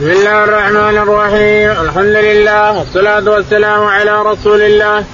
[0.00, 5.04] بسم الله الرحمن الرحيم الحمد لله والصلاة والسلام على رسول الله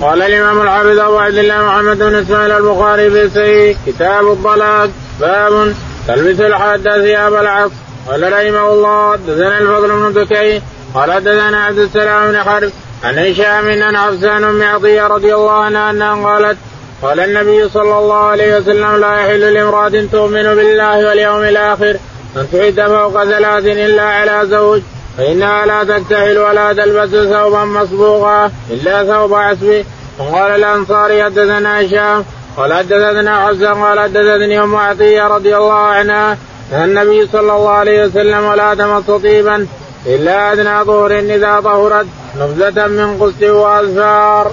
[0.00, 4.90] قال الإمام الحافظ أبو عبد الله محمد بن إسماعيل البخاري في سيء كتاب الطلاق
[5.20, 5.74] باب
[6.08, 7.72] تلبس الحادة ثياب العصر
[8.08, 10.62] قال رحمه الله حدثنا الفضل بن دكي
[10.94, 12.70] قال حدثنا عبد السلام بن حرب
[13.04, 16.58] عن هشام ان حفصان ام عطيه رضي الله عنها انها قالت
[17.02, 21.96] قال النبي صلى الله عليه وسلم لا يحل لامرأة تؤمن بالله واليوم الآخر
[22.36, 24.80] أن تعد فوق ثلاث إلا على زوج
[25.18, 29.84] فإنها لا تكتحل ولا تلبس ثوبا مصبوغا إلا ثوب عسب
[30.18, 32.24] وقال الأنصاري حدثنا هشام
[32.56, 36.36] قال حدثنا حسن قال حدثني أم عطية رضي الله عنها
[36.72, 39.66] أن النبي صلى الله عليه وسلم لا تمس طيبا
[40.06, 42.06] إلا أدنى ظهر إذا طهرت
[42.40, 44.52] نبذة من قسط وأظفار.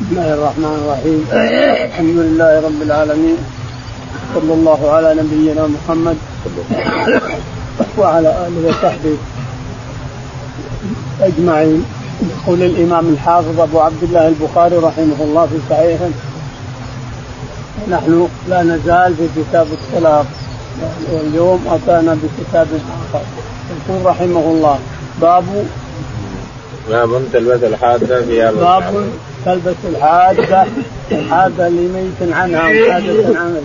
[0.00, 1.26] بسم الله الرحمن الرحيم.
[1.84, 3.36] الحمد لله رب العالمين.
[4.34, 6.16] صلى الله على نبينا محمد
[7.98, 9.16] وعلى آله وصحبه
[11.20, 11.84] أجمعين.
[12.22, 16.08] يقول الإمام الحافظ أبو عبد الله البخاري رحمه الله في صحيحه
[17.90, 20.26] نحن لا نزال في كتاب الطلاق
[21.12, 22.66] واليوم أتانا بكتاب
[23.12, 23.24] آخر.
[23.88, 24.78] يقول رحمه الله
[25.20, 25.44] باب
[26.90, 29.08] باب تلبس الحاده ثياب باب
[29.44, 30.66] تلبس الحاده
[31.12, 33.60] الحاده اللي ميت عنها وحاده عنها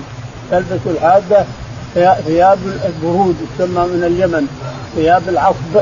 [0.52, 1.46] تلبس الحاده
[1.94, 4.48] ثياب البرود تسمى من اليمن.
[4.96, 5.74] ثياب العصب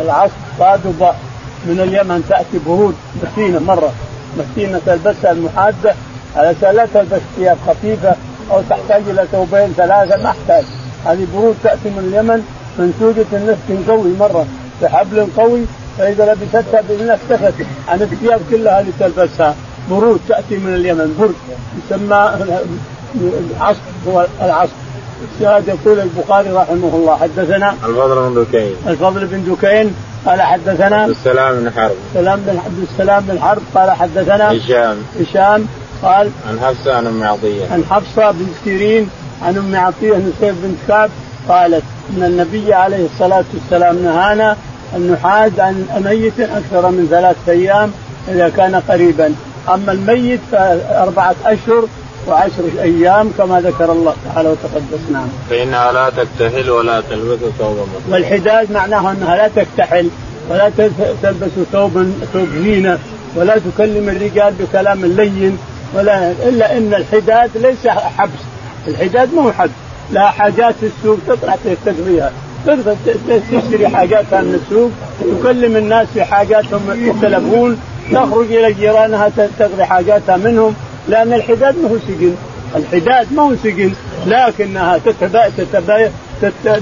[0.00, 1.12] العصب صادبه
[1.66, 2.24] من اليمن.
[2.28, 3.92] تأتي برود متينه مرة.
[4.38, 5.94] متينه تلبسها المحاده
[6.36, 8.14] علشان لا تلبس ثياب خفيفة
[8.50, 10.64] أو تحتاج إلى ثوبين ثلاثة ما احتاج
[11.06, 12.42] هذه برود تأتي من اليمن
[12.78, 14.46] منسوجه النسك قوي مرة.
[14.82, 15.60] بحبل قوي
[15.98, 17.54] فإذا لبستها بإذن الله اختفت.
[17.88, 19.54] عن الثياب كلها اللي تلبسها.
[19.90, 21.16] برود تأتي من اليمن.
[21.18, 21.34] برد
[21.78, 22.30] يسمى
[23.56, 24.72] العصر هو العصر
[25.34, 28.74] الشاهد يقول البخاري رحمه الله حدثنا الفضل بن دكين.
[28.86, 29.94] الفضل بن دكين
[30.26, 31.94] قال حدثنا عبد السلام بن حرب.
[32.14, 34.96] سلام بن عبد السلام بن حرب قال حدثنا هشام.
[35.20, 35.66] هشام
[36.02, 37.64] قال عن حفصة عن أم عطية.
[37.72, 39.10] عن حفصة بن سيرين
[39.42, 41.10] عن أم عطية نسيب بنت كعب
[41.48, 44.56] قالت إن النبي عليه الصلاة والسلام نهانا
[44.96, 47.92] أن نحاد عن ميت أكثر من ثلاث أيام
[48.28, 49.34] إذا كان قريبا.
[49.74, 51.84] أما الميت فأربعة أشهر
[52.28, 55.28] وعشر أيام كما ذكر الله تعالى وتقدس نعم.
[55.50, 60.08] فإنها لا تكتحل ولا تلبس ثوبا والحداد معناها أنها لا تكتحل
[60.50, 60.70] ولا
[61.22, 62.98] تلبس ثوبا ثوب زينة
[63.36, 65.58] ولا تكلم الرجال بكلام لين
[65.94, 68.42] ولا إلا إن الحداد ليس حبس.
[68.88, 69.70] الحداد مو حبس.
[70.12, 71.56] لا حاجات في السوق تطلع
[71.86, 72.32] تقضيها
[72.66, 72.96] تقدر
[73.52, 74.90] تشتري حاجاتها من السوق
[75.40, 77.80] تكلم الناس في حاجاتهم يختلفون
[78.12, 80.74] تخرج إلى جيرانها تقضي حاجاتها منهم.
[81.08, 82.34] لأن الحداد ما هو سجن
[82.76, 83.92] الحداد ما هو سجن
[84.26, 85.00] لكنها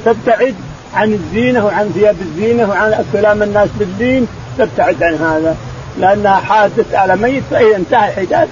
[0.05, 0.55] تبتعد
[0.95, 4.27] عن الزينة وعن ثياب الزينة وعن كلام الناس بالدين
[4.59, 5.57] تبتعد عن هذا
[5.99, 8.49] لأنها حادث على ميت فإذا انتهى الحداد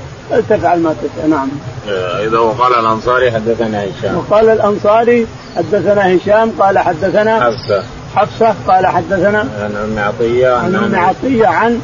[0.49, 1.49] تفعل ما تشاء نعم.
[2.27, 4.17] إذا وقال الأنصاري حدثنا هشام.
[4.17, 5.27] وقال الأنصاري
[5.57, 7.83] حدثنا هشام قال حدثنا حفصة.
[8.17, 11.81] حفصة قال حدثنا عن أم عطية عن أم عطية عن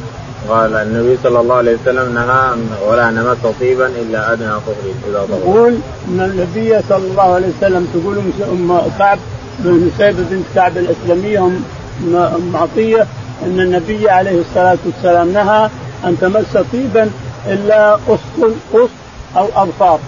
[0.49, 2.55] قال النبي صلى الله عليه وسلم نهى
[2.87, 4.75] ولا نمس طيبا إلا أدنى طهر
[5.09, 5.39] إذا طهر.
[5.39, 8.17] يقول إن النبي صلى الله عليه وسلم تقول
[8.51, 9.19] أم كعب
[9.59, 11.45] بن سيبه بنت كعب الاسلميه
[12.05, 13.07] أم عطية
[13.45, 15.69] إن النبي عليه الصلاة والسلام نهى
[16.05, 17.11] أن تمس طيبا
[17.47, 18.89] إلا قسط قسط
[19.37, 19.99] أو أظفار.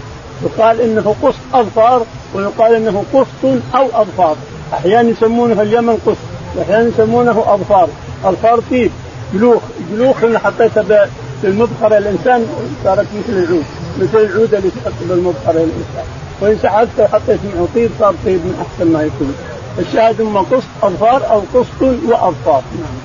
[0.43, 2.05] يقال إنه قسط أظفار
[2.35, 4.35] ويقال إنه قسط أو أظفار.
[4.73, 6.17] أحيانا يسمونه اليمن قسط
[6.55, 7.87] واحيانا يسمونه أظفار.
[8.25, 8.91] أظفار طيب
[9.33, 9.61] جلوخ
[9.91, 11.09] جلوخ اللي حطيتها
[11.41, 12.47] في المبخرة الإنسان
[12.83, 13.65] صارت مثل العود
[13.99, 16.05] مثل العود اللي تحط بالمبخرة الإنسان.
[16.41, 19.35] وإن سحبت وحطيت معه طيب صار طيب من أحسن ما يكون.
[19.79, 22.63] الشاهد اما قسط أظفار أو قسط وأظفار.
[22.79, 22.97] نعم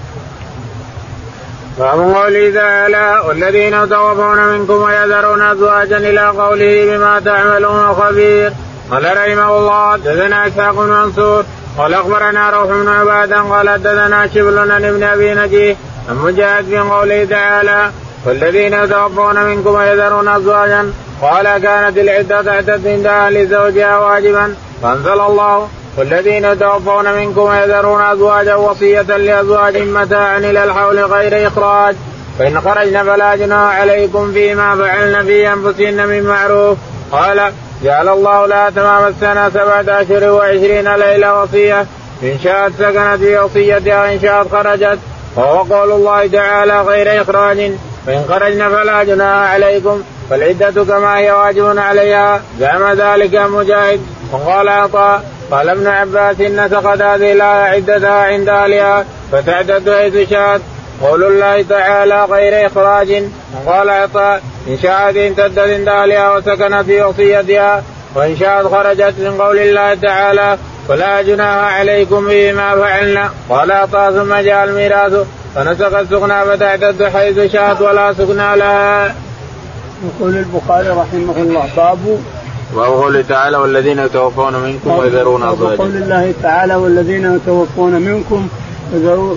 [1.78, 8.52] باب قوله تعالى والذين يتوفون منكم ويذرون أزواجا إلى قوله بما تعملون خبير
[8.90, 11.44] قال رحمه الله حدثنا إسحاق بن منصور
[11.78, 15.76] قال أخبرنا روح بن عبادة قال حدثنا شبل عن أبي نجيه
[16.08, 17.90] عن مجاهد في قوله تعالى
[18.26, 25.68] والذين يتوفون منكم ويذرون أزواجا قال كانت العدة تعتد عند أهل زوجها واجبا فأنزل الله
[25.96, 31.94] والذين يتوفون منكم ويذرون أزواجا وصية لأزواج متاعا إلى الحول غير إخراج.
[32.38, 36.78] فإن خرجن فلا جناح عليكم فيما فعلن في أنفسهن من معروف.
[37.12, 37.52] قال
[37.84, 41.86] جعل الله لا تمام السنة سبعة اشهر وعشرين ليلة وصية.
[42.22, 44.98] إن شاءت سكنت في وصيتها إن شاءت خرجت
[45.36, 47.72] وهو قول الله تعالى غير إخراج.
[48.06, 52.42] فإن خرجن فلا جناح عليكم فالعدة كما هي واجب عليها.
[52.60, 54.00] زعم ذلك مجاهد.
[54.32, 60.60] وقال عطاء قال ابن عباس نسقت هذه الآية عدتها عند أهلها فتعدد حيث شاءت.
[61.02, 63.22] قول الله تعالى غير إخراج.
[63.66, 67.82] قال عطاء إن شاءت امتدت عند أهلها وسكنت في وصيتها
[68.14, 70.58] وإن شاءت خرجت من قول الله تعالى.
[70.88, 73.30] ولا جناح عليكم فيما فعلنا.
[73.50, 75.26] قال عطاء ثم جاء الميراث.
[75.54, 79.14] فنسق السكنى فتعتد حيث شاءت ولا سكنى لها.
[80.04, 82.18] يقول البخاري رحمه الله باب
[82.74, 85.74] وقول تعالى والذين يتوفون منكم ويذرون أزواجا.
[85.74, 88.48] وقول الله تعالى والذين يتوفون منكم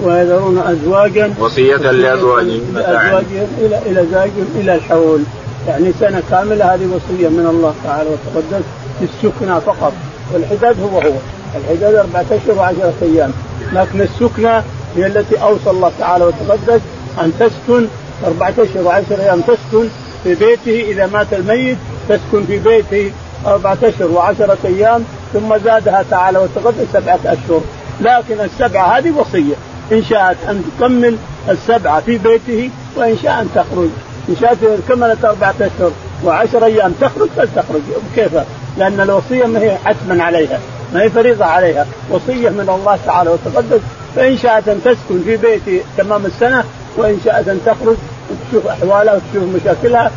[0.03, 1.33] ويذرون أزواجا.
[1.39, 5.23] وصية لأزواجهم لأزواجهم إلى إلى زواجهم إلى الحول.
[5.67, 8.65] يعني سنة كاملة هذه وصية من الله تعالى وتقدس
[9.01, 9.93] للسكنى فقط
[10.33, 11.13] والحداد هو هو.
[11.57, 13.31] الحداد أربعة أشهر وعشرة أيام.
[13.73, 14.61] لكن السكنى
[14.95, 16.81] هي التي أوصى الله تعالى وتقدس
[17.21, 17.87] أن تسكن
[18.25, 19.41] أربعة أشهر وعشرة أيام.
[19.41, 19.87] تسكن
[20.23, 21.77] في بيته إذا مات الميت
[22.09, 23.11] تسكن في بيته
[23.45, 25.03] أربعة أشهر وعشرة أيام
[25.33, 27.61] ثم زادها تعالى وتقدس سبعة أشهر.
[28.01, 29.55] لكن السبعة هذه وصية.
[29.91, 31.17] إن شاءت أن تكمل
[31.49, 33.89] السبعة في بيته وإن شاء أن تخرج.
[34.29, 34.57] إن شاءت
[34.89, 35.91] كملت أربعة أشهر
[36.23, 37.81] وعشر أيام تخرج فلتخرج.
[38.15, 38.31] كيف؟
[38.77, 40.59] لأن الوصية ما هي حتما عليها.
[40.93, 41.85] ما هي فريضة عليها.
[42.09, 43.79] وصية من الله تعالى وتقدس.
[44.15, 46.63] فإن شاءت أن تسكن في بيته تمام السنة
[46.97, 47.95] وإن شاءت أن تخرج
[48.29, 50.11] وتشوف أحوالها وتشوف مشاكلها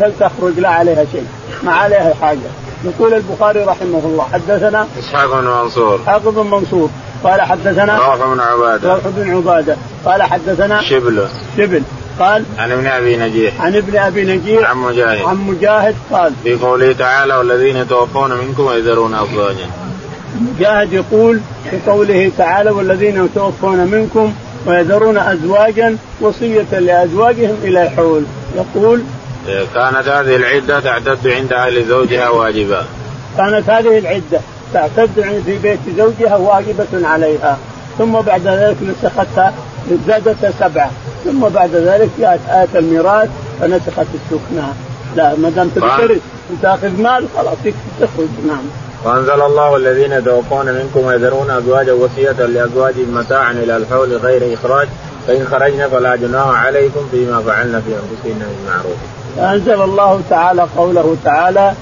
[0.00, 1.26] فلتخرج لا عليها شيء.
[1.62, 2.38] ما عليها حاجة.
[2.84, 6.00] يقول البخاري رحمه الله حدثنا إسحاق بن منصور.
[6.02, 6.90] إسحاق بن منصور.
[7.24, 8.94] قال حدثنا روح بن عبادة.
[8.94, 9.76] روح بن عبادة.
[10.04, 11.28] قال حدثنا شبل.
[11.56, 11.82] شبل.
[12.20, 13.60] قال عن ابن أبي نجيح.
[13.60, 14.70] عن ابن أبي نجيح.
[14.70, 15.24] عن مجاهد.
[15.24, 19.66] عن مجاهد قال في قوله تعالى والذين يتوفون منكم ويذرون ازواجا
[20.40, 21.40] مجاهد يقول
[21.70, 24.32] في قوله تعالى والذين يتوفون منكم
[24.66, 28.24] ويذرون أزواجا وصية لأزواجهم إلى حول.
[28.56, 29.02] يقول
[29.74, 32.84] كانت هذه العدة تعتد عند أهل زوجها واجبا
[33.36, 34.40] كانت هذه العدة
[34.74, 37.58] تعتد في بيت زوجها واجبة عليها.
[37.98, 39.54] ثم بعد ذلك نسختها
[40.06, 40.90] زادت سبعة.
[41.24, 43.28] ثم بعد ذلك جاءت آية الميراث
[43.60, 44.66] فنسخت السكنى.
[45.16, 46.20] لا ما دام تبترث
[46.50, 47.58] وتاخذ مال خلاص
[48.00, 48.28] تخرج.
[48.46, 48.62] نعم.
[49.04, 54.88] وأنزل الله الذين يتوفون منكم ويذرون أزواجا وصية لازواجهم متاعا إلى الحول غير إخراج
[55.26, 58.98] فإن خرجنا فلا جناح عليكم فيما فعلنا في أنفسنا بالمعروف.
[59.36, 61.72] فانزل الله تعالى قوله تعالى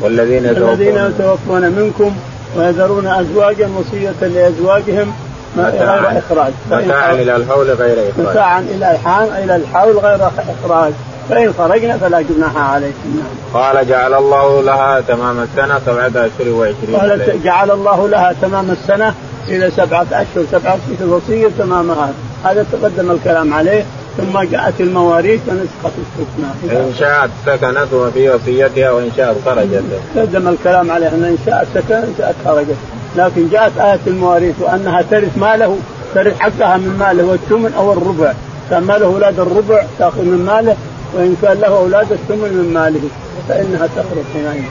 [0.00, 2.16] والذين يتوفون, الذين يتوفون منكم
[2.56, 5.12] ويذرون أزواجا وصية لأزواجهم
[5.58, 6.52] غير إخراج.
[6.70, 8.26] متاعا إلى الحول غير إخراج.
[8.26, 10.20] متاعا إلى الحول إلى الحول غير
[10.64, 10.92] إخراج.
[11.30, 13.22] فإن خرجنا فلا جناح عليكم.
[13.54, 19.14] قال جعل الله لها تمام السنة سبعة أشهر وعشرين قال جعل الله لها تمام السنة
[19.48, 22.10] إلى سبعة أشهر سبعة أشهر وصية تمامها
[22.44, 22.66] هذا.
[22.72, 23.84] تقدم الكلام عليه
[24.16, 29.82] ثم جاءت المواريث فنسخت السكنى إن شاءت سكنت في وصيتها وإن شاءت خرجت.
[30.14, 32.76] تقدم الكلام عليه أن إن شاءت سكنت إن شاءت خرجت.
[33.16, 35.78] لكن جاءت آية المواريث وأنها ترث ماله
[36.14, 38.32] ترث حقها من ماله والثمن أو الربع.
[38.70, 40.76] كان ماله أولاد الربع تأخذ من ماله
[41.14, 43.08] وإن كان له أولاد الثمن من ماله
[43.48, 44.62] فإنها تخرج حينئذ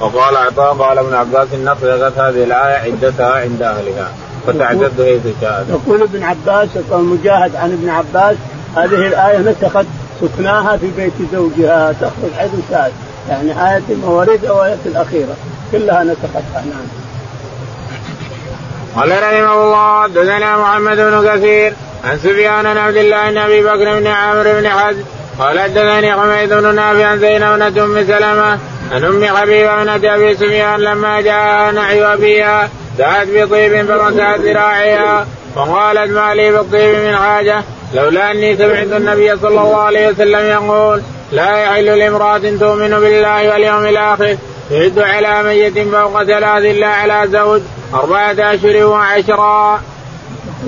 [0.00, 4.12] وقال عطاء قال ابن عباس نقضت هذه الآية عدتها عند أهلها
[4.46, 5.66] فتعتد حيث شاءت.
[5.68, 8.36] يقول ابن عباس يقول مجاهد عن ابن عباس
[8.76, 9.86] هذه الآية نسخت
[10.20, 12.92] سكناها في بيت زوجها تخرج حيث شاءت
[13.28, 15.36] يعني آية المواريث أو آية الأخيرة
[15.72, 16.86] كلها نسختها نعم.
[18.96, 23.98] قال رحمه الله حدثنا محمد بن كثير عن سفيان بن عبد الله بن أبي بكر
[24.00, 25.02] بن عامر بن حزم
[25.38, 28.58] قال حدثني حميد بن نافع عن زينب بن أم سلمة
[28.92, 32.68] عن أم حبيبة بن أبي سفيان لما جاء نعي أبيها
[32.98, 37.62] دعت بطيب فمسحت ذراعها وقالت ما لي بالطيب من حاجة
[37.94, 43.84] لولا أني سمعت النبي صلى الله عليه وسلم يقول لا يحل لامرأة تؤمن بالله واليوم
[43.84, 44.36] الآخر
[44.70, 47.60] تعد على ميت فوق ثلاث إلا على زوج
[47.94, 49.80] أربعة اشهر وعشرا.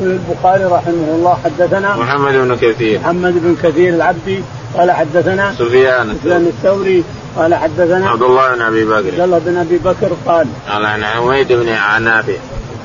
[0.02, 3.00] البخاري رحمه الله حدثنا محمد بن كثير.
[3.00, 4.42] محمد بن كثير العبدي
[4.78, 7.04] قال حدثنا سفيان سفيان الثوري
[7.36, 8.96] قال حدثنا عبد الله بن أبي بكر.
[8.96, 11.66] عبد الله بن أبي بكر قال قال عن حميد بن
[12.04, 12.32] نافع.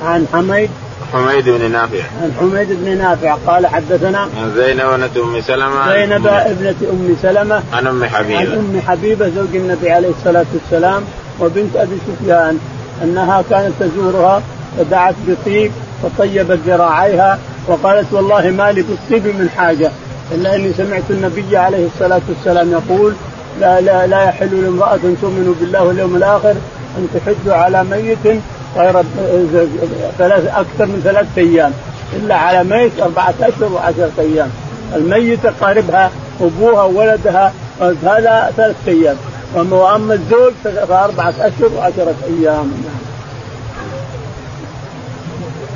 [0.05, 0.69] عن حميد
[1.13, 2.03] حميد بن نافع.
[2.21, 5.93] عن حميد بن نافع قال حدثنا عن زينب ابنة أم سلمة.
[5.93, 7.63] زينب ابنة أم سلمة.
[7.73, 8.39] عن أم حبيبة.
[8.39, 11.03] عن أم حبيبة زوج النبي عليه الصلاة والسلام
[11.39, 12.59] وبنت أبي سفيان.
[13.03, 14.41] أنها كانت تزورها
[14.77, 15.71] فدعت بطيب
[16.03, 19.91] فطيبت ذراعيها وقالت والله ما بالطيب من حاجة.
[20.31, 23.13] إلا إني سمعت النبي عليه الصلاة والسلام يقول
[23.59, 26.55] لا لا لا يحل لامرأة تؤمن بالله واليوم الآخر
[26.97, 28.41] أن تحج على ميت
[28.77, 29.03] غير
[30.17, 31.71] ثلاث أكثر من ثلاث أيام.
[32.13, 34.49] إلا على ميت أربعة أشهر وعشرة أيام.
[34.95, 39.15] الميت قاربها أبوها وولدها هذا ثلاث أيام.
[39.55, 42.71] وأما الزوج فأربعة أشهر وعشرة أيام.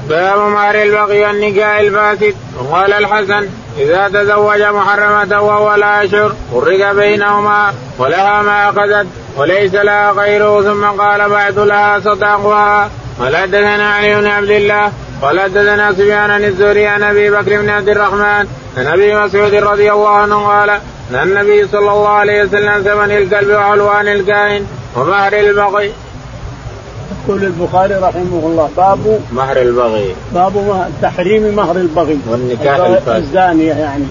[0.09, 7.73] باب مهر البغي والنكاح الفاسد وقال الحسن إذا تزوج محرمة وهو لا اشهر فرق بينهما
[7.97, 9.07] ولها ما اخذت
[9.37, 14.91] وليس لها غيره ثم قال بعد لها صداقها قال حدثنا علي بن عبد الله
[15.21, 20.09] قال حدثنا سفيان الزهري عن أبي بكر بن عبد الرحمن عن أبي مسعود رضي الله
[20.09, 25.93] عنه قال أن النبي صلى الله عليه وسلم ثمن الكلب وعلوان الكائن ومهر البغي.
[27.27, 30.15] يقول البخاري رحمه الله باب مهر البغي.
[30.33, 30.53] باب
[31.01, 32.19] تحريم مهر البغي.
[32.29, 33.23] والنكاح الفاسد.
[33.23, 34.05] الزانية يعني.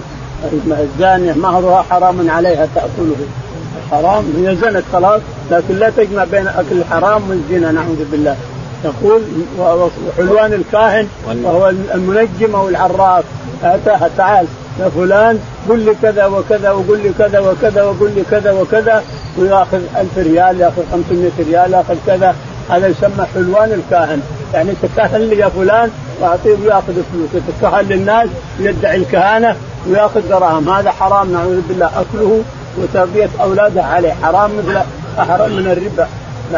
[0.67, 3.15] الزانية مهرها حرام عليها تأكله.
[3.91, 8.35] حرام هي زنت خلاص لكن لا تجمع بين أكل الحرام والزنا نعوذ بالله.
[8.85, 9.21] يقول
[9.59, 11.07] وحلوان الكاهن
[11.43, 13.23] وهو المنجم أو العراف.
[13.63, 14.45] اتاها تعال
[14.79, 19.03] يا فلان قل لي كذا وكذا وقل لي كذا وكذا وقل لي كذا وكذا
[19.37, 22.35] وياخذ 1000 ريال ياخذ 500 ريال ياخذ كذا.
[22.69, 24.21] هذا يسمى حلوان الكاهن.
[24.53, 25.91] يعني تكهن لي يا فلان
[26.21, 27.29] واعطيه وياخذ فلوس.
[27.33, 28.27] يتكهن للناس
[28.59, 29.55] يدعي الكهانة
[29.87, 30.69] وياخذ دراهم.
[30.69, 31.85] هذا حرام نعوذ بالله.
[31.85, 32.41] أكله
[32.77, 34.13] وتربية أولاده عليه.
[34.23, 34.77] حرام مثل
[35.19, 36.07] أحرم من الربا.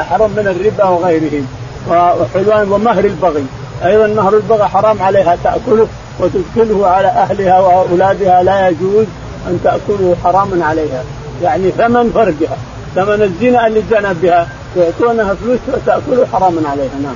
[0.03, 1.43] حرام من الربا وغيره
[1.89, 3.45] وحلوان ومهر البغي.
[3.85, 5.37] أيضا مهر البغي حرام عليها.
[5.43, 5.87] تأكله
[6.19, 8.43] وتدخله على أهلها وأولادها.
[8.43, 9.05] لا يجوز
[9.47, 11.03] أن تأكله حرام عليها.
[11.43, 12.57] يعني ثمن فرجها.
[12.95, 14.47] ثمن الزنا اللي زنى بها.
[14.77, 17.15] يعطونها فلوس وتاكله حرام عليها نعم.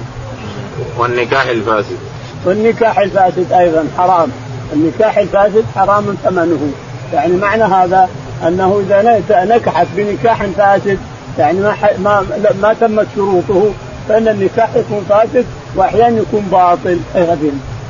[0.97, 1.97] والنكاح الفاسد.
[2.45, 4.29] والنكاح الفاسد أيضا حرام،
[4.73, 6.71] النكاح الفاسد حرام ثمنه،
[7.13, 8.09] يعني معنى هذا
[8.47, 10.99] أنه إذا نكحت بنكاح فاسد
[11.39, 12.25] يعني ما ما
[12.61, 13.71] ما تمت شروطه
[14.09, 16.99] فإن النكاح يكون فاسد واحيانا يكون باطل.
[17.15, 17.37] أيضا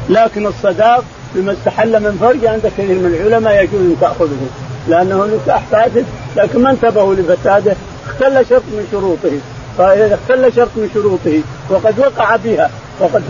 [0.09, 1.03] لكن الصداق
[1.35, 4.47] بما استحل من فرج عند كثير من العلماء يجوز أن تأخذه.
[4.87, 6.05] لأنه نكاح فاسد
[6.37, 7.75] لكن ما انتبهوا لفساده
[8.07, 9.37] اختل شرط من شروطه.
[9.79, 12.69] فإذا اختل شرط من شروطه وقد وقع بها
[12.99, 13.23] وقد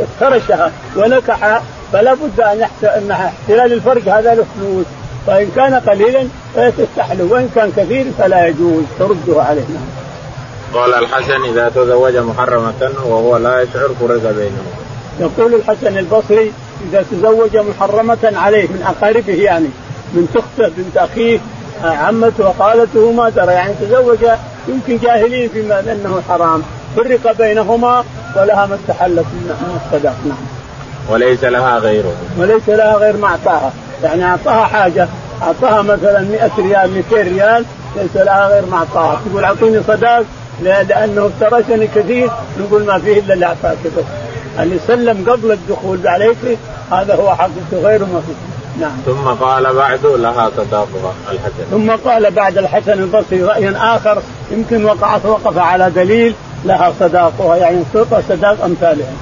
[0.00, 1.62] افترشها ونكحها
[1.92, 4.86] فلا بد أن أن احتلال الفرج هذا له فلوس
[5.26, 9.62] فان كان قليلا فيتستحله وإن كان كثير فلا يجوز ترده عليه.
[10.74, 14.66] قال الحسن إذا تزوج محرمة وهو لا يشعر فرق بينهم.
[15.20, 16.52] يقول الحسن البصري
[16.90, 19.68] إذا تزوج محرمة عليه من أقاربه يعني
[20.14, 21.38] من تخته بنت أخيه
[21.84, 24.18] عمته وخالته ما ترى يعني تزوج
[24.68, 26.62] يمكن جاهلين فيما أنه حرام.
[26.96, 28.04] فرق بينهما
[28.36, 30.36] ولها ما استحلت من الصداق نعم.
[31.10, 32.12] وليس لها غيره.
[32.38, 33.72] وليس لها غير ما أعطاها.
[34.02, 35.08] يعني أعطاها حاجة
[35.42, 37.64] أعطاها مثلا 100 ريال 200 ريال
[37.96, 39.20] ليس لها غير ما أعطاها.
[39.30, 40.24] تقول أعطيني صداق
[40.62, 42.30] لأنه افترشني كثير
[42.60, 43.76] نقول ما فيه إلا اللي أعطاك.
[43.84, 44.04] بس
[44.60, 46.58] اللي سلم قبل الدخول عليك
[46.92, 48.55] هذا هو حقيقته غير ما فيه.
[48.80, 48.96] نعم.
[49.06, 51.64] ثم قال بعد لها صداقها الحسن.
[51.70, 57.82] ثم قال بعد الحسن البصري راي آخر يمكن وقعت وقف على دليل لها صداقها يعني
[57.94, 59.12] تعطى صداق أمثالها.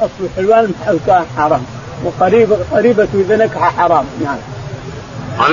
[0.00, 0.72] أصل حلوان
[1.06, 1.62] كان حرام
[2.04, 4.36] وقريبة قريبة إذا نكح حرام نعم.
[5.38, 5.52] قال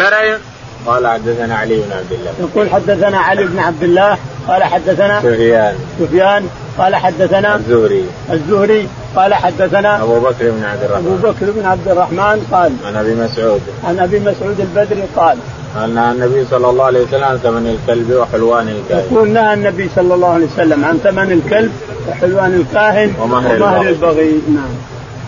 [0.88, 2.32] قال حدثنا علي بن عبد الله.
[2.40, 4.18] يقول حدثنا علي بن عبد الله
[4.48, 5.76] قال حدثنا سفيان.
[6.00, 8.06] سفيان قال حدثنا الزهري.
[8.32, 11.08] الزهري قال حدثنا أبو بكر بن عبد الرحمن.
[11.08, 13.62] أبو بكر بن عبد الرحمن قال عن أبي مسعود.
[13.84, 15.38] عن أبي مسعود البدري قال
[15.76, 19.06] أن النبي صلى الله عليه وسلم عن ثمن الكلب وحلوان الكاهن.
[19.12, 21.72] يقول نهى النبي صلى الله عليه وسلم عن ثمن الكلب
[22.10, 24.42] وحلوان الكاهن ومهر, ومهر البغي.
[24.48, 24.74] نعم.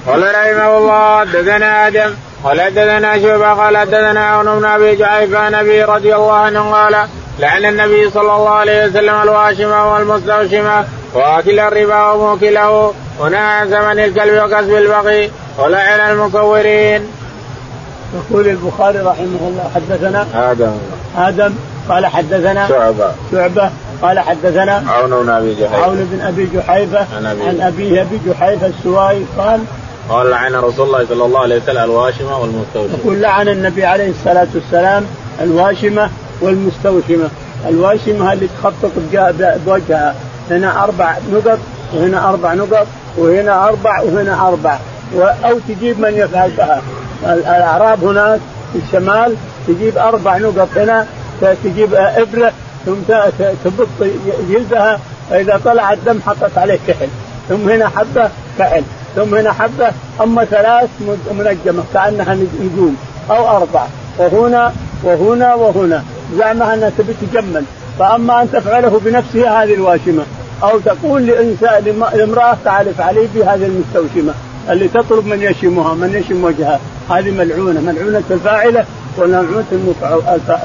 [0.07, 2.13] قال رحمه الله حدثنا آدم.
[2.43, 6.95] قال حدثنا شعبة قال حدثنا عون بن أبي جعيفه عن أبي رضي الله عنه قال
[7.39, 14.43] لعن النبي صلى الله عليه وسلم الواشمه والمستوشمه وأكل الربا وموكله ونهى عن ثمن الكلب
[14.43, 17.01] وكسب البغي ولعن المكورين.
[18.15, 20.71] يقول البخاري رحمه الله حدثنا آدم.
[21.17, 21.53] آدم
[21.89, 23.11] قال حدثنا شعبة.
[23.31, 23.69] شعبة
[24.01, 29.25] قال حدثنا عون بن أبي جحيفه عون بن أبي جحيفه عن ابيه أبي جحيفه السوائي
[29.37, 29.63] قال
[30.09, 32.97] قال لعن رسول الله صلى الله عليه وسلم الواشمة والمستوشمة.
[33.03, 35.05] يقول لعن النبي عليه الصلاة والسلام
[35.41, 36.09] الواشمة
[36.41, 37.29] والمستوشمة،
[37.69, 38.91] الواشمة اللي تخطط
[39.65, 40.15] بوجهها.
[40.51, 41.59] هنا أربع نقط
[41.93, 42.87] وهنا أربع نقط
[43.17, 44.79] وهنا أربع وهنا أربع.
[45.19, 46.81] أو تجيب من يفعل بها
[47.23, 48.39] الأعراب هناك
[48.73, 49.35] في الشمال
[49.67, 51.07] تجيب أربع نقط هنا
[51.63, 52.51] تجيب إبرة
[52.85, 52.93] ثم
[53.65, 53.87] تبط
[54.49, 54.99] جلدها
[55.29, 57.07] فإذا طلع الدم حطت عليه كحل.
[57.49, 58.83] ثم هنا حبه كحل.
[59.15, 60.89] ثم هنا حبة أما ثلاث
[61.31, 62.97] منجمة كأنها نجوم
[63.31, 63.85] أو أربع
[64.17, 64.73] وهنا
[65.03, 66.03] وهنا وهنا
[66.37, 67.63] زعمها أنها تبي تجمل.
[67.99, 70.23] فأما أن تفعله بنفسها هذه الواشمة
[70.63, 74.33] أو تقول لإنسان لامرأة تعال افعلي بهذه المستوشمة
[74.69, 76.79] اللي تطلب من يشمها من يشم وجهها.
[77.09, 78.85] هذه ملعونة ملعونة الفاعلة
[79.17, 79.65] وملعونه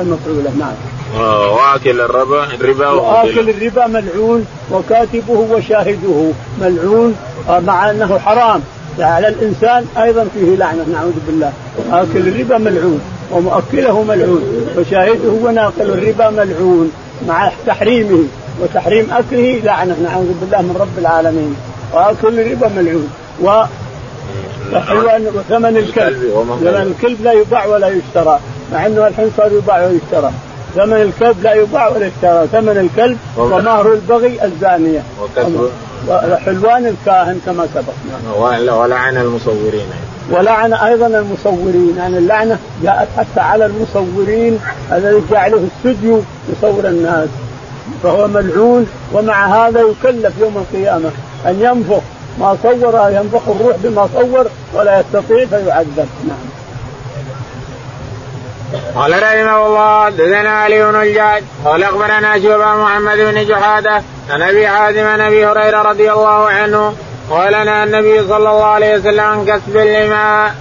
[0.01, 0.51] المفعولة.
[0.59, 0.75] نعم.
[1.21, 6.31] واكل الربا الربا وآكل الربا ملعون وكاتبه وشاهده.
[6.61, 7.15] ملعون
[7.49, 8.61] مع أنه حرام.
[8.99, 11.53] على الإنسان أيضا فيه لعنة نعوذ بالله.
[11.93, 13.01] آكل الربا ملعون
[13.33, 14.43] ومؤكله ملعون.
[14.79, 16.93] وشاهده وناقل الربا ملعون.
[17.29, 18.25] مع تحريمه
[18.63, 21.57] وتحريم أكله لعنة نعوذ بالله من رب العالمين.
[21.93, 23.09] وآكل الربا ملعون.
[23.43, 23.65] و
[24.73, 26.21] وثمن الكلب.
[26.61, 28.41] ثمن الكلب لا يباع ولا يشترى.
[28.73, 30.31] مع أنه الحين صار يباع ويشترى.
[30.75, 32.47] ثمن الكلب لا يباع ولا يشترى.
[32.53, 35.03] ثمن الكلب ومهر البغي الزانية.
[36.09, 37.93] وحلوان الكاهن كما سبق.
[38.73, 39.87] ولعن المصورين.
[40.31, 41.95] ولعن أيضا المصورين.
[41.99, 44.61] يعني اللعنة جاءت حتى على المصورين
[44.93, 46.21] الذي جعله استوديو
[46.53, 47.29] يصور الناس.
[48.03, 51.11] فهو ملعون ومع هذا يكلف يوم القيامة
[51.47, 52.03] أن ينفخ
[52.41, 56.09] ما صور ينفخ الروح بما صور ولا يستطيع فيعذب.
[56.29, 56.54] نعم.
[58.95, 64.69] قال رحمه الله حدثنا علي بن الجاج قال أخبرنا شعبة محمد بن جحادة عن أبي
[64.69, 66.95] حازم عن أبي هريرة رضي الله عنه
[67.31, 70.55] قال لنا النبي صلى الله عليه وسلم عن كسب الماء.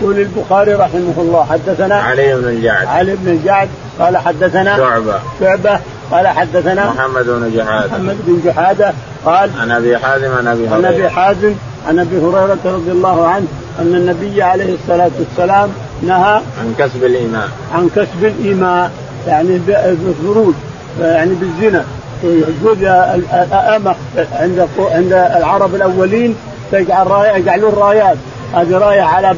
[0.00, 3.68] يقول البخاري رحمه الله حدثنا علي بن الجعد علي بن الجعد
[4.00, 5.18] قال حدثنا شعبة.
[5.40, 7.86] شعبة قال حدثنا محمد بن جحادة.
[7.86, 8.92] محمد بن جحادة
[9.24, 11.54] قال عن أبي حازم عن أبي هريره عن أبي حازم
[11.88, 13.46] عن أبي هريرة رضي الله عنه
[13.78, 15.72] أن النبي عليه الصلاة والسلام
[16.06, 17.48] نهى عن كسب الإيماء.
[17.74, 18.90] عن كسب الإيماء
[19.26, 20.54] يعني بالفروج
[21.00, 21.84] يعني بالزنا.
[22.22, 23.94] يجوز الأمة
[24.32, 26.36] عند عند العرب الأولين
[26.72, 28.16] تجعل راية يجعلون رايات.
[28.54, 29.34] هذه راية على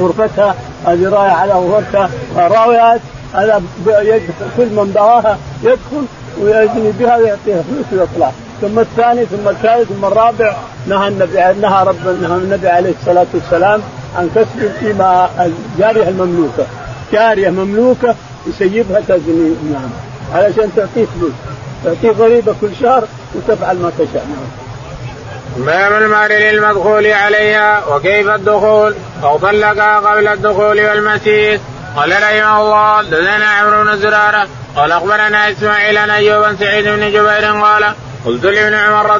[0.00, 0.54] غرفتها
[0.86, 2.10] هذه راية على غرفتها.
[2.36, 3.00] رايات
[3.34, 3.62] هذا
[4.56, 6.04] كل من براها يدخل
[6.40, 8.30] ويزني بها ويعطيها فلوس ويطلع.
[8.60, 10.56] ثم الثاني ثم الثالث ثم الرابع.
[10.88, 13.80] نهى النبي نهى رب نهى النبي عليه الصلاة والسلام
[14.16, 16.66] عن كسب الإماء الجاريه المملوكة.
[17.12, 18.14] جاريه مملوكة
[18.46, 19.56] يسيبها تزني.
[19.72, 19.90] نعم.
[20.34, 21.32] علشان تعطيه فلوس.
[21.84, 23.04] تعطيه ضريبة كل شهر
[23.34, 24.26] وتفعل ما تشاء.
[24.26, 25.66] نعم.
[25.66, 31.60] باب المال للمدخول عليها وكيف الدخول؟ أو طلقها قبل الدخول والمسيس
[31.96, 34.46] قال رحمه الله دثنا عمرو بن زرارة.
[34.76, 37.94] قال أخبرنا إسماعيل عن أيوب سعيد بن جبير قال
[38.26, 39.10] قلت لابن عمر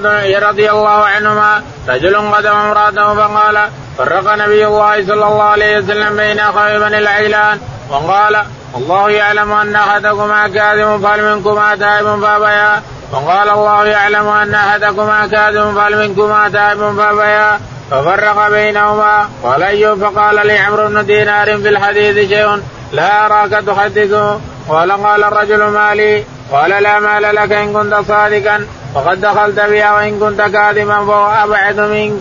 [0.48, 3.58] رضي الله عنهما رجل قدم امرأته فقال
[3.98, 8.36] فرق نبي الله صلى الله عليه وسلم بين أخوي بني العجلان وقال
[8.76, 12.82] الله يعلم أن أحدكما كاذب فهل منكما تائب فابيا
[13.12, 20.04] وقال الله يعلم أن أحدكما كاذب فهل منكما تائب فابيا ففرق بينهما قال أيوب.
[20.04, 26.70] فقال لعمرو بن دينار في الحديث شيء لا أراك تحدثه قال قال الرجل مالي قال
[26.70, 32.20] لا مال لك إن كنت صادقا فقد دخلت بها وإن كنت كاذبا فهو أبعد منك.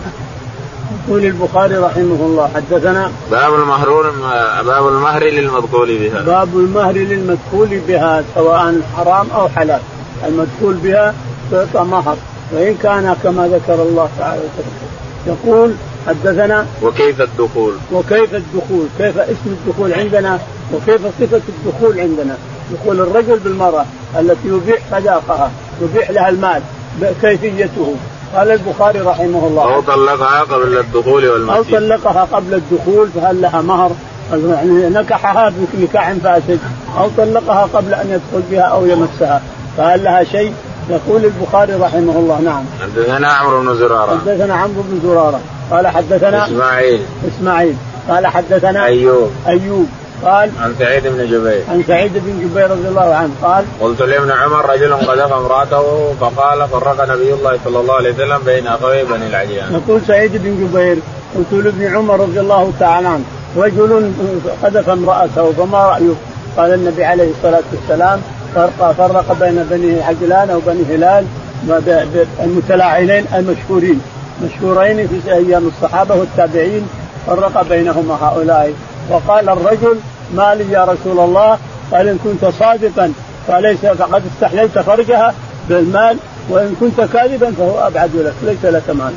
[1.08, 4.10] يقول البخاري رحمه الله حدثنا باب المهر
[4.62, 6.22] باب المهر للمدخول بها.
[6.22, 9.80] باب المهر للمدخول بها سواء حرام أو حلال.
[10.26, 11.14] المدخول بها
[11.50, 12.16] تعطى مهر
[12.52, 14.42] وإن كان كما ذكر الله تعالى
[15.26, 15.72] يقول
[16.06, 20.38] حدثنا وكيف الدخول؟ وكيف الدخول؟ كيف اسم الدخول عندنا؟
[20.74, 22.36] وكيف صفة الدخول عندنا؟
[22.72, 23.84] دخول الرجل بالمرأة
[24.18, 25.50] التي يبيح صداقها
[25.82, 26.62] يبيح لها المال
[27.22, 27.94] كيفيته؟
[28.34, 29.74] قال البخاري رحمه الله.
[29.74, 33.90] أو طلقها قبل الدخول والمسيح أو طلقها قبل الدخول فهل لها مهر؟
[34.30, 36.58] يعني نكحها بنكاح فاسد.
[36.98, 39.42] أو طلقها قبل أن يدخل بها أو يمسها.
[39.76, 40.52] فهل لها شيء؟
[40.90, 42.64] يقول البخاري رحمه الله نعم.
[42.82, 44.10] حدثنا عمرو بن زرارة.
[44.10, 45.40] حدثنا عمرو بن زرارة.
[45.70, 47.02] قال حدثنا إسماعيل.
[47.28, 47.74] إسماعيل.
[48.08, 49.30] قال حدثنا أيوب.
[49.46, 49.86] أيوب.
[50.24, 51.62] قال عن سعيد بن جبير.
[51.68, 56.68] عن سعيد بن جبير رضي الله عنه قال قلت لابن عمر رجل قذف امرأته فقال
[56.68, 60.98] فرق نبي الله صلى الله عليه وسلم بين أخوي بني العجيان يقول سعيد بن جبير
[61.36, 63.24] قلت لابن عمر رضي الله تعالى عنه
[63.56, 64.12] رجل
[64.62, 66.14] قذف امرأته فما رأيه؟
[66.56, 68.20] قال النبي عليه الصلاة والسلام
[68.54, 71.24] فرق فرق بين بني عجلان أو بني هلال
[72.40, 74.00] المتلاعنين المشهورين.
[74.44, 76.88] مشهورين في أيام الصحابة والتابعين
[77.26, 78.72] فرق بينهما هؤلاء.
[79.10, 80.00] وقال الرجل
[80.34, 81.58] ما لي يا رسول الله
[81.92, 83.12] قال إن كنت صادقا
[83.48, 85.34] فليس فقد استحللت فرجها
[85.68, 86.16] بالمال
[86.48, 89.12] وإن كنت كاذبا فهو أبعد لك ليس لك مال.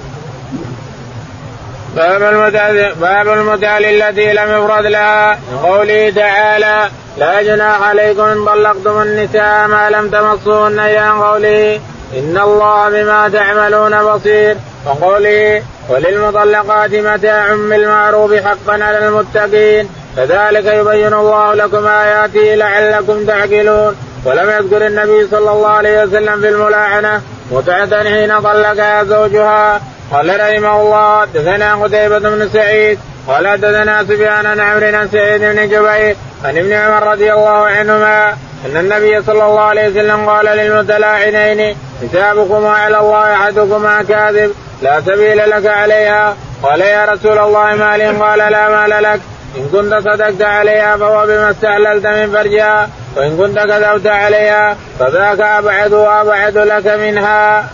[1.95, 9.02] باب المتعة باب المتعة التي لم يفرض لها قوله تعالى لا جناح عليكم إن طلقتم
[9.02, 11.80] النساء ما لم تمصوهن إلى قوله
[12.17, 21.54] إن الله بما تعملون بصير وقوله وللمطلقات متاع بالمعروف حقا على المتقين كذلك يبين الله
[21.54, 23.96] لكم آياته لعلكم تعقلون.
[24.26, 29.82] ولم يذكر النبي صلى الله عليه وسلم في الملاعنة متعة حين طلقها زوجها.
[30.12, 36.15] قال رحمه الله دثنا قتيبة بن سعيد قال حدثنا سفيان عن عمرو سعيد بن جبير
[36.46, 38.30] عن ابن عمر رضي الله عنهما
[38.65, 45.38] أن النبي صلى الله عليه وسلم قال للمتلاعنين حسابكما على الله احدكما كاذب لا سبيل
[45.50, 46.36] لك عليها.
[46.63, 49.22] قال يا رسول الله مال قال لا مال لك.
[49.58, 52.89] إن كنت صدقت عليها فهو بما استحللت من فرجها.
[53.15, 57.70] وإن كنت كذبت عليها فذاك أبعد وأبعد لك منها.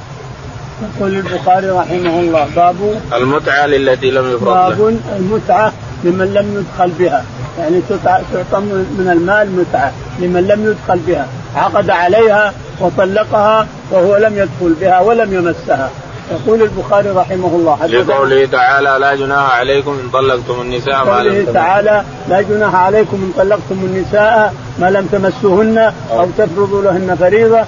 [0.82, 7.24] يقول البخاري رحمه الله باب المتعة للتي لم يفرض باب المتعة لمن لم يدخل بها.
[7.60, 8.60] يعني تعطى
[9.00, 11.28] من المال متعة لمن لم يدخل بها.
[11.56, 15.89] عقد عليها وطلقها وهو لم يدخل بها ولم يمسها.
[16.32, 22.04] يقول البخاري رحمه الله لقوله تعالى لا جناح عليكم إن طلقتم النساء ما لم تعالى
[22.30, 27.64] لا جناح عليكم إن طلقتم النساء ما لم تمسوهن أو تفرضوا لهن فريضة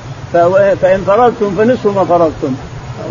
[0.81, 2.55] فإن فرضتم فنصف ما فرضتم.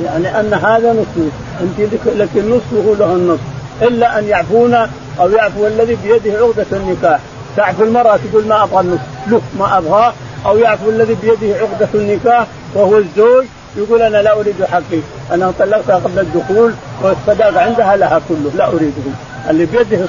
[0.05, 3.43] يعني أن هذا نصف أنت لك النصف وهو له النصف.
[3.83, 4.75] إلا أن يعفون
[5.21, 7.21] أو يعفو الذي بيده عقدة النكاح.
[7.57, 10.13] تعفو المرأة تقول ما أبغى النصف له ما أبغاه.
[10.47, 13.45] أو يعفو الذي بيده عقدة النكاح وهو الزوج
[13.77, 15.01] يقول أنا لا أريد حقي.
[15.33, 18.51] أنا طلقتها قبل الدخول والصداق عندها لها كله.
[18.57, 19.03] لا أريده.
[19.51, 20.07] اللي بيده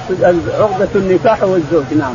[0.59, 2.13] عقدة النكاح هو الزوج نعم.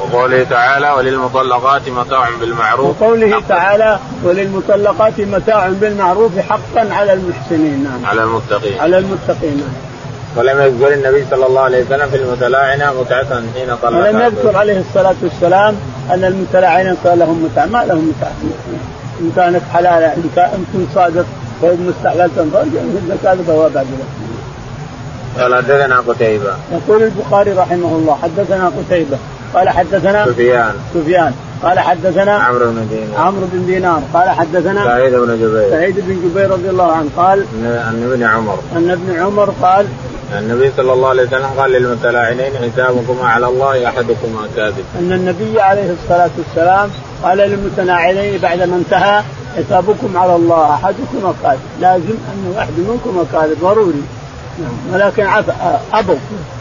[0.00, 7.84] وقوله تعالى وللمطلقات متاع بالمعروف وقوله تعالى وللمطلقات متاع بالمعروف حقا على المحسنين.
[7.84, 8.06] نعم.
[8.06, 8.80] على المتقين.
[8.80, 9.56] على المتقين.
[9.56, 9.88] نعم.
[10.36, 14.80] ولم يذكر النبي صلى الله عليه وسلم في المتلاعنة متعة حين طلق ولم يذكر عليه
[14.80, 15.74] الصلاة والسلام
[16.10, 18.32] أن المتلاعنين قال لهم متعة ما لهم متعة
[19.20, 21.26] إن كانت حلالة إن كنت صادق
[21.62, 23.86] وإن مستحللة فرجا إذا كاذب هو بعد
[25.38, 26.52] قال حدثنا قتيبة.
[26.72, 29.18] يقول البخاري رحمه الله حدثنا قتيبة.
[29.54, 30.74] قال حدثنا سفيان.
[30.94, 31.32] سفيان.
[31.62, 33.20] قال حدثنا عمرو بن دينار.
[33.20, 34.02] عمرو بن دينار.
[34.14, 35.70] قال حدثنا سعيد بن جبير.
[35.70, 38.58] سعيد بن جبير رضي الله عنه قال عن ابن عمر.
[38.76, 39.86] أن ابن عمر قال
[40.38, 44.84] النبي صلى الله عليه وسلم قال للمتلاعنين حسابكما على الله أحدكما كاذب.
[44.98, 46.90] أن النبي عليه الصلاة والسلام
[47.22, 49.22] قال للمتلاعنين بعد ما انتهى
[49.56, 54.02] حسابكم على الله احدكما كاذب، لازم أن واحد منكم كاذب ضروري.
[54.58, 54.94] نعم.
[54.94, 55.26] ولكن
[55.92, 56.14] ابوا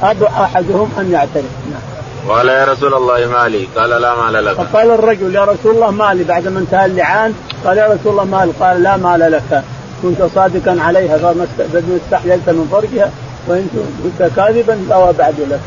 [0.04, 1.52] ابوا أحدهم أن يعترف.
[1.72, 1.82] نعم.
[2.30, 4.56] قال يا رسول الله مالي قال لا مال لك.
[4.56, 7.34] فقال الرجل يا رسول الله مالي بعد ما انتهى اللعان
[7.66, 9.64] قال يا رسول الله مالي قال لا مال لك.
[10.04, 11.48] كنت صادقا عليها فما
[12.06, 13.12] استحللت من فرجها
[13.48, 13.68] وإن
[14.04, 15.60] كنت كاذبا فهو بعد لك.